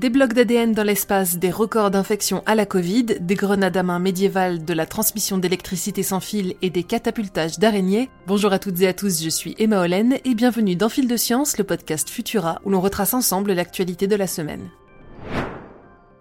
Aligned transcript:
Des 0.00 0.08
blocs 0.08 0.32
d'ADN 0.32 0.72
dans 0.72 0.82
l'espace, 0.82 1.36
des 1.36 1.50
records 1.50 1.90
d'infection 1.90 2.42
à 2.46 2.54
la 2.54 2.64
Covid, 2.64 3.04
des 3.20 3.34
grenades 3.34 3.76
à 3.76 3.82
main 3.82 3.98
médiévales, 3.98 4.64
de 4.64 4.72
la 4.72 4.86
transmission 4.86 5.36
d'électricité 5.36 6.02
sans 6.02 6.20
fil 6.20 6.54
et 6.62 6.70
des 6.70 6.84
catapultages 6.84 7.58
d'araignées. 7.58 8.08
Bonjour 8.26 8.50
à 8.50 8.58
toutes 8.58 8.80
et 8.80 8.88
à 8.88 8.94
tous, 8.94 9.22
je 9.22 9.28
suis 9.28 9.54
Emma 9.58 9.78
Hollen 9.82 10.16
et 10.24 10.34
bienvenue 10.34 10.74
dans 10.74 10.88
Fil 10.88 11.06
de 11.06 11.18
Science, 11.18 11.58
le 11.58 11.64
podcast 11.64 12.08
Futura 12.08 12.62
où 12.64 12.70
l'on 12.70 12.80
retrace 12.80 13.12
ensemble 13.12 13.52
l'actualité 13.52 14.06
de 14.06 14.16
la 14.16 14.26
semaine. 14.26 14.70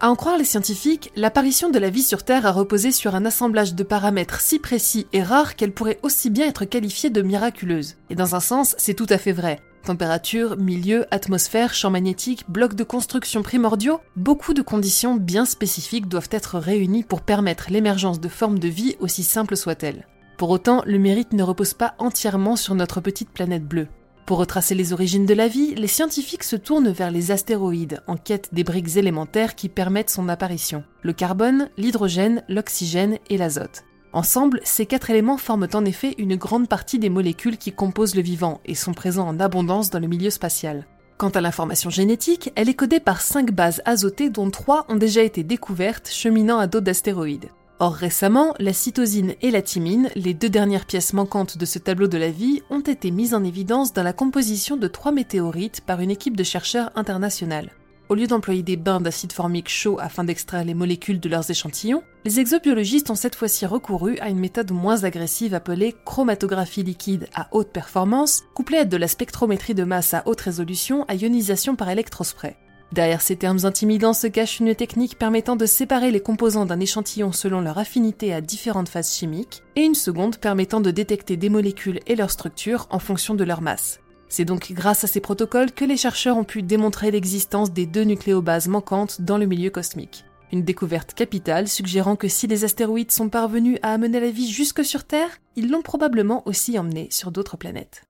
À 0.02 0.10
en 0.10 0.18
croire 0.18 0.38
les 0.38 0.44
scientifiques, 0.44 1.14
l'apparition 1.16 1.70
de 1.70 1.80
la 1.80 1.90
vie 1.90 2.04
sur 2.04 2.24
Terre 2.24 2.46
a 2.46 2.52
reposé 2.52 2.92
sur 2.92 3.16
un 3.16 3.24
assemblage 3.24 3.76
de 3.76 3.84
paramètres 3.84 4.42
si 4.42 4.60
précis 4.60 5.08
et 5.14 5.24
rares 5.24 5.56
qu'elle 5.56 5.72
pourrait 5.72 6.00
aussi 6.04 6.30
bien 6.30 6.48
être 6.48 6.66
qualifiée 6.66 7.12
de 7.12 7.22
miraculeuse. 7.22 7.96
Et 8.10 8.16
dans 8.16 8.36
un 8.36 8.42
sens, 8.42 8.76
c'est 8.78 8.94
tout 8.94 9.08
à 9.10 9.18
fait 9.18 9.32
vrai. 9.32 9.62
Température, 9.84 10.58
milieu, 10.58 11.06
atmosphère, 11.10 11.74
champ 11.74 11.90
magnétique, 11.90 12.46
blocs 12.50 12.76
de 12.76 12.84
construction 12.84 13.42
primordiaux, 13.42 14.02
beaucoup 14.16 14.54
de 14.54 14.62
conditions 14.62 15.16
bien 15.16 15.46
spécifiques 15.46 16.08
doivent 16.08 16.30
être 16.32 16.60
réunies 16.60 17.04
pour 17.04 17.22
permettre 17.22 17.68
l'émergence 17.70 18.20
de 18.20 18.30
formes 18.30 18.60
de 18.60 18.68
vie 18.68 18.96
aussi 19.00 19.24
simples 19.24 19.58
soient-elles. 19.58 20.06
Pour 20.38 20.50
autant, 20.52 20.84
le 20.86 21.00
mérite 21.00 21.34
ne 21.34 21.44
repose 21.44 21.74
pas 21.74 21.96
entièrement 21.98 22.56
sur 22.56 22.76
notre 22.76 23.02
petite 23.02 23.30
planète 23.30 23.66
bleue. 23.66 23.88
Pour 24.26 24.38
retracer 24.38 24.76
les 24.76 24.94
origines 24.94 25.26
de 25.26 25.34
la 25.34 25.48
vie, 25.48 25.74
les 25.74 25.88
scientifiques 25.88 26.44
se 26.44 26.56
tournent 26.56 26.92
vers 26.92 27.10
les 27.10 27.32
astéroïdes 27.32 28.04
en 28.06 28.16
quête 28.16 28.54
des 28.54 28.64
briques 28.64 28.96
élémentaires 28.96 29.56
qui 29.56 29.70
permettent 29.70 30.12
son 30.12 30.30
apparition, 30.30 30.84
le 31.02 31.14
carbone, 31.14 31.70
l'hydrogène, 31.78 32.44
l'oxygène 32.48 33.18
et 33.30 33.38
l'azote. 33.38 33.86
Ensemble, 34.12 34.60
ces 34.64 34.88
quatre 34.88 35.12
éléments 35.12 35.38
forment 35.38 35.68
en 35.74 35.86
effet 35.86 36.16
une 36.18 36.36
grande 36.36 36.68
partie 36.68 36.98
des 36.98 37.10
molécules 37.10 37.58
qui 37.58 37.72
composent 37.72 38.16
le 38.16 38.24
vivant 38.24 38.60
et 38.66 38.74
sont 38.74 38.94
présents 38.94 39.28
en 39.28 39.40
abondance 39.40 39.92
dans 39.92 40.00
le 40.00 40.08
milieu 40.08 40.32
spatial. 40.32 40.88
Quant 41.18 41.30
à 41.30 41.42
l'information 41.42 41.92
génétique, 41.92 42.52
elle 42.56 42.70
est 42.70 42.74
codée 42.74 43.00
par 43.00 43.22
cinq 43.22 43.52
bases 43.52 43.82
azotées 43.86 44.30
dont 44.30 44.50
trois 44.50 44.86
ont 44.90 44.96
déjà 44.96 45.22
été 45.22 45.44
découvertes 45.44 46.10
cheminant 46.10 46.58
à 46.58 46.66
dos 46.66 46.80
d'astéroïdes. 46.80 47.50
Or 47.78 47.94
récemment, 47.94 48.56
la 48.58 48.74
cytosine 48.74 49.36
et 49.42 49.52
la 49.52 49.62
thymine, 49.62 50.10
les 50.16 50.34
deux 50.34 50.50
dernières 50.50 50.86
pièces 50.86 51.14
manquantes 51.14 51.58
de 51.58 51.66
ce 51.66 51.78
tableau 51.78 52.08
de 52.08 52.18
la 52.18 52.32
vie, 52.32 52.62
ont 52.70 52.82
été 52.82 53.12
mises 53.12 53.34
en 53.34 53.44
évidence 53.44 53.94
dans 53.94 54.04
la 54.04 54.12
composition 54.12 54.76
de 54.76 54.88
trois 54.88 55.12
météorites 55.12 55.82
par 55.82 56.02
une 56.02 56.12
équipe 56.12 56.36
de 56.36 56.44
chercheurs 56.44 56.92
internationale. 56.96 57.70
Au 58.10 58.16
lieu 58.16 58.26
d'employer 58.26 58.64
des 58.64 58.76
bains 58.76 59.00
d'acide 59.00 59.34
formique 59.34 59.70
chaud 59.70 60.00
afin 60.00 60.24
d'extraire 60.24 60.66
les 60.66 60.74
molécules 60.74 61.20
de 61.20 61.30
leurs 61.30 61.52
échantillons, 61.52 62.02
les 62.26 62.40
exobiologistes 62.40 63.12
ont 63.12 63.16
cette 63.16 63.36
fois-ci 63.36 63.68
recouru 63.68 64.18
à 64.18 64.30
une 64.30 64.40
méthode 64.40 64.72
moins 64.72 65.04
agressive 65.04 65.54
appelée 65.54 65.96
chromatographie 66.06 66.82
liquide 66.82 67.28
à 67.36 67.50
haute 67.52 67.72
performance, 67.72 68.46
couplée 68.56 68.80
à 68.80 68.86
de 68.86 68.98
la 68.98 69.08
spectrométrie 69.08 69.76
de 69.76 69.84
masse 69.84 70.16
à 70.16 70.24
haute 70.26 70.42
résolution 70.42 71.06
à 71.08 71.14
ionisation 71.14 71.76
par 71.76 71.88
électrospray. 71.92 72.58
Derrière 72.92 73.22
ces 73.22 73.36
termes 73.36 73.64
intimidants 73.64 74.14
se 74.14 74.26
cache 74.26 74.60
une 74.60 74.74
technique 74.74 75.20
permettant 75.20 75.56
de 75.56 75.68
séparer 75.68 76.10
les 76.10 76.20
composants 76.20 76.66
d'un 76.66 76.80
échantillon 76.80 77.32
selon 77.32 77.62
leur 77.62 77.78
affinité 77.78 78.34
à 78.34 78.42
différentes 78.42 78.90
phases 78.90 79.14
chimiques, 79.14 79.62
et 79.76 79.84
une 79.84 79.94
seconde 79.94 80.38
permettant 80.38 80.82
de 80.82 80.90
détecter 80.90 81.38
des 81.38 81.50
molécules 81.50 82.00
et 82.08 82.16
leur 82.16 82.32
structure 82.32 82.88
en 82.90 82.98
fonction 82.98 83.36
de 83.36 83.44
leur 83.44 83.62
masse. 83.62 84.00
C'est 84.30 84.46
donc 84.46 84.72
grâce 84.72 85.04
à 85.04 85.08
ces 85.08 85.20
protocoles 85.20 85.72
que 85.72 85.86
les 85.86 85.98
chercheurs 85.98 86.38
ont 86.38 86.44
pu 86.44 86.62
démontrer 86.62 87.10
l'existence 87.10 87.74
des 87.74 87.88
deux 87.88 88.04
nucléobases 88.04 88.68
manquantes 88.68 89.22
dans 89.22 89.40
le 89.40 89.48
milieu 89.48 89.72
cosmique. 89.72 90.24
Une 90.52 90.64
découverte 90.64 91.14
capitale 91.14 91.68
suggérant 91.68 92.16
que 92.16 92.28
si 92.28 92.48
les 92.48 92.64
astéroïdes 92.64 93.12
sont 93.12 93.30
parvenus 93.30 93.80
à 93.82 93.92
amener 93.92 94.20
la 94.20 94.32
vie 94.32 94.50
jusque 94.50 94.86
sur 94.86 95.04
Terre, 95.04 95.30
ils 95.56 95.70
l'ont 95.70 95.82
probablement 95.82 96.44
aussi 96.48 96.78
emmené 96.78 97.08
sur 97.12 97.32
d'autres 97.32 97.58
planètes. 97.58 98.04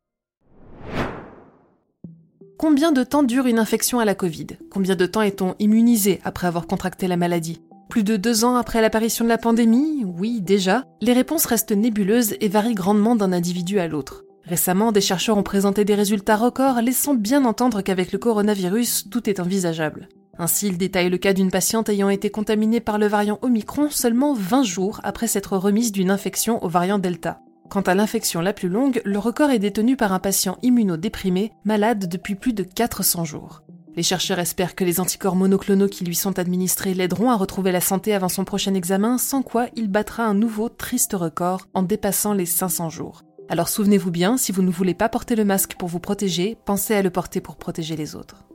Combien 2.58 2.92
de 2.92 3.04
temps 3.04 3.24
dure 3.24 3.46
une 3.46 3.60
infection 3.60 4.00
à 4.00 4.06
la 4.06 4.16
Covid? 4.16 4.48
Combien 4.70 4.98
de 4.98 5.06
temps 5.06 5.22
est-on 5.22 5.56
immunisé 5.60 6.20
après 6.26 6.48
avoir 6.48 6.68
contracté 6.68 7.08
la 7.08 7.16
maladie? 7.16 7.62
Plus 7.90 8.04
de 8.04 8.18
deux 8.18 8.44
ans 8.44 8.56
après 8.56 8.82
l'apparition 8.82 9.24
de 9.24 9.30
la 9.30 9.38
pandémie? 9.38 10.04
Oui, 10.06 10.42
déjà. 10.42 10.84
Les 11.00 11.14
réponses 11.14 11.46
restent 11.46 11.72
nébuleuses 11.72 12.36
et 12.42 12.50
varient 12.50 12.76
grandement 12.76 13.16
d'un 13.16 13.32
individu 13.32 13.80
à 13.80 13.88
l'autre. 13.88 14.26
Récemment, 14.50 14.92
des 14.92 15.00
chercheurs 15.00 15.38
ont 15.38 15.44
présenté 15.44 15.86
des 15.86 15.94
résultats 15.94 16.36
records 16.36 16.82
laissant 16.82 17.14
bien 17.14 17.46
entendre 17.46 17.84
qu'avec 17.84 18.12
le 18.12 18.18
coronavirus, 18.18 19.06
tout 19.12 19.30
est 19.30 19.40
envisageable. 19.40 20.10
Ainsi, 20.40 20.68
il 20.68 20.78
détaille 20.80 21.12
le 21.12 21.20
cas 21.20 21.34
d'une 21.34 21.52
patiente 21.52 21.88
ayant 21.90 22.10
été 22.10 22.32
contaminée 22.32 22.80
par 22.80 22.98
le 22.98 23.06
variant 23.06 23.38
Omicron 23.44 23.92
seulement 23.92 24.34
20 24.34 24.64
jours 24.64 25.02
après 25.04 25.28
s'être 25.28 25.56
remise 25.56 25.92
d'une 25.92 26.10
infection 26.10 26.64
au 26.64 26.68
variant 26.68 26.98
Delta. 26.98 27.42
Quant 27.70 27.82
à 27.82 27.94
l'infection 27.94 28.42
la 28.42 28.54
plus 28.54 28.70
longue, 28.70 29.04
le 29.06 29.20
record 29.20 29.52
est 29.52 29.60
détenu 29.60 29.96
par 29.96 30.14
un 30.14 30.20
patient 30.20 30.58
immunodéprimé, 30.64 31.52
malade 31.64 32.10
depuis 32.10 32.34
plus 32.34 32.54
de 32.54 32.64
400 32.64 33.26
jours. 33.26 33.62
Les 33.96 34.02
chercheurs 34.02 34.40
espèrent 34.40 34.74
que 34.74 34.84
les 34.84 35.00
anticorps 35.00 35.36
monoclonaux 35.36 35.90
qui 35.90 36.06
lui 36.06 36.16
sont 36.16 36.40
administrés 36.40 36.96
l'aideront 36.96 37.30
à 37.30 37.36
retrouver 37.36 37.72
la 37.72 37.82
santé 37.82 38.16
avant 38.16 38.30
son 38.30 38.46
prochain 38.46 38.74
examen, 38.74 39.20
sans 39.20 39.44
quoi 39.44 39.68
il 39.76 39.90
battra 39.90 40.24
un 40.24 40.34
nouveau 40.34 40.70
triste 40.70 41.14
record 41.14 41.68
en 41.76 41.84
dépassant 41.84 42.34
les 42.34 42.48
500 42.48 42.90
jours. 42.90 43.22
Alors 43.50 43.68
souvenez-vous 43.68 44.12
bien, 44.12 44.38
si 44.38 44.52
vous 44.52 44.62
ne 44.62 44.70
voulez 44.70 44.94
pas 44.94 45.10
porter 45.10 45.36
le 45.36 45.44
masque 45.44 45.74
pour 45.74 45.90
vous 45.90 46.00
protéger, 46.00 46.56
pensez 46.66 46.94
à 46.94 47.02
le 47.02 47.10
porter 47.10 47.42
pour 47.42 47.56
protéger 47.56 47.96
les 47.96 48.16
autres. 48.16 48.46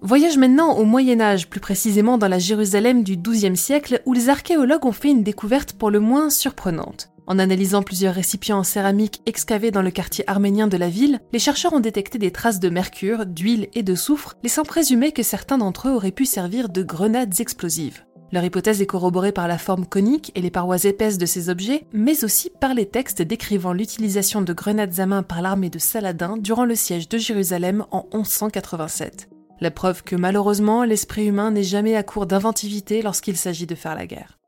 Voyage 0.00 0.38
maintenant 0.38 0.76
au 0.76 0.84
Moyen 0.84 1.20
Âge, 1.20 1.48
plus 1.48 1.60
précisément 1.60 2.16
dans 2.16 2.28
la 2.28 2.38
Jérusalem 2.38 3.02
du 3.02 3.16
XIIe 3.16 3.56
siècle, 3.56 4.02
où 4.06 4.12
les 4.12 4.28
archéologues 4.28 4.84
ont 4.84 4.92
fait 4.92 5.10
une 5.10 5.24
découverte 5.24 5.72
pour 5.72 5.90
le 5.90 5.98
moins 5.98 6.30
surprenante. 6.30 7.10
En 7.26 7.38
analysant 7.38 7.82
plusieurs 7.82 8.14
récipients 8.14 8.58
en 8.58 8.64
céramique 8.64 9.20
excavés 9.26 9.70
dans 9.70 9.82
le 9.82 9.90
quartier 9.90 10.28
arménien 10.28 10.66
de 10.68 10.76
la 10.76 10.88
ville, 10.88 11.20
les 11.32 11.38
chercheurs 11.38 11.72
ont 11.72 11.80
détecté 11.80 12.18
des 12.18 12.32
traces 12.32 12.60
de 12.60 12.68
mercure, 12.68 13.26
d'huile 13.26 13.68
et 13.74 13.82
de 13.82 13.94
soufre, 13.94 14.36
laissant 14.42 14.64
présumer 14.64 15.12
que 15.12 15.22
certains 15.22 15.58
d'entre 15.58 15.88
eux 15.88 15.92
auraient 15.92 16.10
pu 16.10 16.26
servir 16.26 16.68
de 16.68 16.82
grenades 16.82 17.40
explosives. 17.40 18.04
Leur 18.32 18.44
hypothèse 18.44 18.80
est 18.80 18.86
corroborée 18.86 19.30
par 19.30 19.46
la 19.46 19.58
forme 19.58 19.84
conique 19.84 20.32
et 20.34 20.40
les 20.40 20.50
parois 20.50 20.84
épaisses 20.84 21.18
de 21.18 21.26
ces 21.26 21.50
objets, 21.50 21.84
mais 21.92 22.24
aussi 22.24 22.50
par 22.60 22.72
les 22.72 22.86
textes 22.86 23.20
décrivant 23.20 23.74
l'utilisation 23.74 24.40
de 24.40 24.54
grenades 24.54 24.98
à 25.00 25.06
main 25.06 25.22
par 25.22 25.42
l'armée 25.42 25.68
de 25.68 25.78
Saladin 25.78 26.38
durant 26.38 26.64
le 26.64 26.74
siège 26.74 27.10
de 27.10 27.18
Jérusalem 27.18 27.84
en 27.90 28.06
1187. 28.14 29.28
La 29.60 29.70
preuve 29.70 30.02
que 30.02 30.16
malheureusement 30.16 30.82
l'esprit 30.82 31.26
humain 31.26 31.50
n'est 31.50 31.62
jamais 31.62 31.94
à 31.94 32.02
court 32.02 32.24
d'inventivité 32.24 33.02
lorsqu'il 33.02 33.36
s'agit 33.36 33.66
de 33.66 33.74
faire 33.74 33.94
la 33.94 34.06
guerre. 34.06 34.38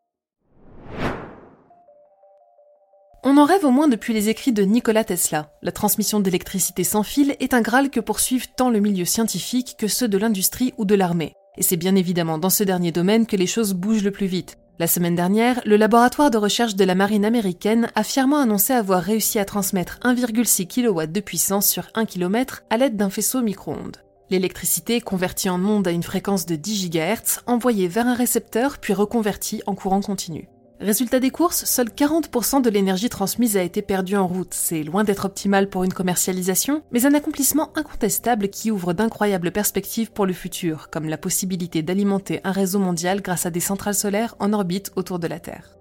On 3.23 3.37
en 3.37 3.45
rêve 3.45 3.65
au 3.65 3.71
moins 3.71 3.89
depuis 3.89 4.15
les 4.15 4.31
écrits 4.31 4.53
de 4.53 4.63
Nikola 4.63 5.05
Tesla. 5.05 5.51
La 5.63 5.73
transmission 5.73 6.21
d'électricité 6.21 6.85
sans 6.85 7.03
fil 7.03 7.37
est 7.39 7.53
un 7.53 7.61
graal 7.61 7.91
que 7.91 8.01
poursuivent 8.01 8.49
tant 8.57 8.71
le 8.71 8.81
milieu 8.81 9.05
scientifique 9.05 9.77
que 9.79 9.89
ceux 9.89 10.09
de 10.09 10.19
l'industrie 10.19 10.73
ou 10.79 10.87
de 10.87 10.95
l'armée. 10.95 11.35
Et 11.57 11.63
c'est 11.63 11.77
bien 11.77 11.95
évidemment 11.95 12.39
dans 12.39 12.51
ce 12.51 12.65
dernier 12.65 12.93
domaine 12.93 13.27
que 13.27 13.37
les 13.37 13.47
choses 13.47 13.75
bougent 13.75 14.05
le 14.05 14.11
plus 14.11 14.27
vite. 14.27 14.59
La 14.81 14.89
semaine 14.89 15.15
dernière, 15.15 15.61
le 15.65 15.77
laboratoire 15.77 16.33
de 16.33 16.39
recherche 16.39 16.75
de 16.75 16.85
la 16.85 16.97
marine 16.97 17.25
américaine 17.25 17.91
a 17.95 18.03
fièrement 18.03 18.39
annoncé 18.41 18.73
avoir 18.73 19.01
réussi 19.01 19.39
à 19.39 19.45
transmettre 19.45 20.01
1,6 20.03 20.67
kW 20.67 21.13
de 21.13 21.21
puissance 21.21 21.69
sur 21.69 21.89
1 21.95 22.07
km 22.07 22.65
à 22.71 22.77
l'aide 22.77 22.97
d'un 22.97 23.11
faisceau 23.11 23.41
micro-ondes. 23.41 23.99
L'électricité, 24.31 25.01
convertie 25.01 25.49
en 25.49 25.65
onde 25.65 25.87
à 25.87 25.93
une 25.93 26.03
fréquence 26.03 26.45
de 26.47 26.57
10 26.57 26.91
GHz, 26.91 27.43
envoyée 27.47 27.87
vers 27.87 28.09
un 28.09 28.15
récepteur 28.15 28.79
puis 28.79 28.93
reconvertie 28.93 29.63
en 29.67 29.77
courant 29.77 30.01
continu. 30.01 30.49
Résultat 30.85 31.19
des 31.19 31.31
courses, 31.31 31.65
seuls 31.65 31.89
40% 31.89 32.61
de 32.61 32.69
l'énergie 32.69 33.09
transmise 33.09 33.57
a 33.57 33.63
été 33.63 33.81
perdue 33.81 34.17
en 34.17 34.27
route. 34.27 34.53
C'est 34.53 34.83
loin 34.83 35.03
d'être 35.03 35.25
optimal 35.25 35.71
pour 35.71 35.83
une 35.83 35.95
commercialisation, 35.95 36.83
mais 36.93 37.07
un 37.07 37.15
accomplissement 37.15 37.73
incontestable 37.75 38.51
qui 38.51 38.71
ouvre 38.71 38.93
d'incroyables 38.93 39.51
perspectives 39.51 40.13
pour 40.13 40.27
le 40.27 40.35
futur, 40.35 40.91
comme 40.91 41.09
la 41.09 41.17
possibilité 41.17 41.81
d'alimenter 41.81 42.43
un 42.45 42.53
réseau 42.53 42.81
mondial 42.81 43.23
grâce 43.23 43.47
à 43.47 43.51
des 43.51 43.61
centrales 43.61 43.95
solaires 43.95 44.37
en 44.41 44.53
orbite 44.53 44.93
autour 44.95 45.19
de 45.19 45.27
la 45.27 45.41
Terre. 45.41 45.79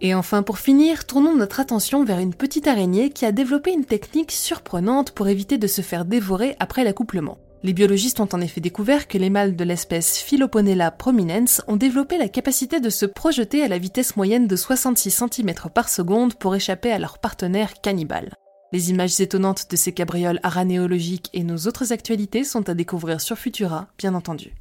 Et 0.00 0.14
enfin, 0.14 0.44
pour 0.44 0.58
finir, 0.58 1.04
tournons 1.04 1.34
notre 1.34 1.58
attention 1.58 2.04
vers 2.04 2.20
une 2.20 2.32
petite 2.32 2.68
araignée 2.68 3.10
qui 3.10 3.26
a 3.26 3.32
développé 3.32 3.72
une 3.72 3.86
technique 3.86 4.30
surprenante 4.30 5.10
pour 5.10 5.26
éviter 5.26 5.58
de 5.58 5.66
se 5.66 5.82
faire 5.82 6.04
dévorer 6.04 6.54
après 6.60 6.84
l'accouplement. 6.84 7.38
Les 7.64 7.72
biologistes 7.72 8.20
ont 8.20 8.28
en 8.34 8.42
effet 8.42 8.60
découvert 8.60 9.08
que 9.08 9.16
les 9.16 9.30
mâles 9.30 9.56
de 9.56 9.64
l'espèce 9.64 10.18
Philoponella 10.18 10.90
prominens 10.90 11.62
ont 11.66 11.76
développé 11.76 12.18
la 12.18 12.28
capacité 12.28 12.78
de 12.78 12.90
se 12.90 13.06
projeter 13.06 13.62
à 13.62 13.68
la 13.68 13.78
vitesse 13.78 14.16
moyenne 14.16 14.46
de 14.46 14.54
66 14.54 15.10
cm 15.10 15.54
par 15.74 15.88
seconde 15.88 16.34
pour 16.34 16.54
échapper 16.54 16.92
à 16.92 16.98
leur 16.98 17.18
partenaire 17.18 17.80
cannibale. 17.80 18.34
Les 18.74 18.90
images 18.90 19.18
étonnantes 19.18 19.70
de 19.70 19.76
ces 19.76 19.92
cabrioles 19.92 20.40
aranéologiques 20.42 21.30
et 21.32 21.42
nos 21.42 21.56
autres 21.56 21.90
actualités 21.90 22.44
sont 22.44 22.68
à 22.68 22.74
découvrir 22.74 23.22
sur 23.22 23.38
Futura, 23.38 23.88
bien 23.96 24.14
entendu. 24.14 24.52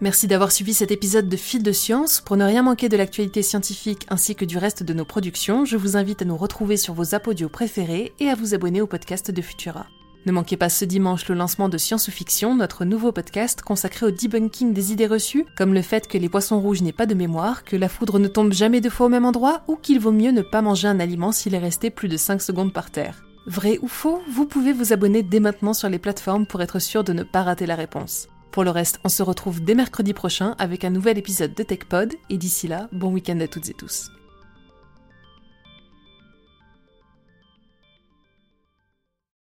Merci 0.00 0.28
d'avoir 0.28 0.52
suivi 0.52 0.72
cet 0.72 0.92
épisode 0.92 1.28
de 1.28 1.36
Fil 1.36 1.64
de 1.64 1.72
Science. 1.72 2.20
Pour 2.20 2.36
ne 2.36 2.44
rien 2.44 2.62
manquer 2.62 2.88
de 2.88 2.96
l'actualité 2.96 3.42
scientifique 3.42 4.06
ainsi 4.08 4.36
que 4.36 4.44
du 4.44 4.56
reste 4.56 4.84
de 4.84 4.94
nos 4.94 5.04
productions, 5.04 5.64
je 5.64 5.76
vous 5.76 5.96
invite 5.96 6.22
à 6.22 6.26
nous 6.26 6.36
retrouver 6.36 6.76
sur 6.76 6.94
vos 6.94 7.16
apodios 7.16 7.48
préférés 7.48 8.12
et 8.20 8.30
à 8.30 8.36
vous 8.36 8.54
abonner 8.54 8.80
au 8.80 8.86
podcast 8.86 9.32
de 9.32 9.42
Futura. 9.42 9.88
Ne 10.26 10.32
manquez 10.32 10.58
pas 10.58 10.68
ce 10.68 10.84
dimanche 10.84 11.26
le 11.28 11.34
lancement 11.34 11.70
de 11.70 11.78
Science 11.78 12.08
ou 12.08 12.10
Fiction, 12.10 12.54
notre 12.54 12.84
nouveau 12.84 13.10
podcast 13.10 13.62
consacré 13.62 14.04
au 14.04 14.10
debunking 14.10 14.74
des 14.74 14.92
idées 14.92 15.06
reçues, 15.06 15.46
comme 15.56 15.72
le 15.72 15.80
fait 15.80 16.06
que 16.06 16.18
les 16.18 16.28
poissons 16.28 16.60
rouges 16.60 16.82
n'aient 16.82 16.92
pas 16.92 17.06
de 17.06 17.14
mémoire, 17.14 17.64
que 17.64 17.74
la 17.74 17.88
foudre 17.88 18.18
ne 18.18 18.28
tombe 18.28 18.52
jamais 18.52 18.82
deux 18.82 18.90
fois 18.90 19.06
au 19.06 19.08
même 19.08 19.24
endroit, 19.24 19.62
ou 19.66 19.76
qu'il 19.76 19.98
vaut 19.98 20.12
mieux 20.12 20.30
ne 20.30 20.42
pas 20.42 20.60
manger 20.60 20.88
un 20.88 21.00
aliment 21.00 21.32
s'il 21.32 21.54
est 21.54 21.58
resté 21.58 21.88
plus 21.88 22.08
de 22.08 22.18
5 22.18 22.42
secondes 22.42 22.74
par 22.74 22.90
terre. 22.90 23.24
Vrai 23.46 23.78
ou 23.80 23.88
faux 23.88 24.20
Vous 24.30 24.44
pouvez 24.44 24.74
vous 24.74 24.92
abonner 24.92 25.22
dès 25.22 25.40
maintenant 25.40 25.72
sur 25.72 25.88
les 25.88 25.98
plateformes 25.98 26.44
pour 26.44 26.60
être 26.60 26.80
sûr 26.80 27.02
de 27.02 27.14
ne 27.14 27.22
pas 27.22 27.42
rater 27.42 27.64
la 27.64 27.74
réponse. 27.74 28.28
Pour 28.50 28.64
le 28.64 28.70
reste, 28.70 29.00
on 29.04 29.08
se 29.08 29.22
retrouve 29.22 29.64
dès 29.64 29.74
mercredi 29.74 30.12
prochain 30.12 30.54
avec 30.58 30.84
un 30.84 30.90
nouvel 30.90 31.16
épisode 31.16 31.54
de 31.54 31.62
TechPod, 31.62 32.12
et 32.28 32.36
d'ici 32.36 32.68
là, 32.68 32.90
bon 32.92 33.10
week-end 33.10 33.40
à 33.40 33.48
toutes 33.48 33.70
et 33.70 33.74
tous. 33.74 34.10